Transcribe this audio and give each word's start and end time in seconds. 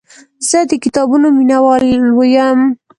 زه 0.49 0.59
د 0.69 0.71
کتابونو 0.83 1.27
مینهوال 1.37 1.83
یم. 2.35 2.59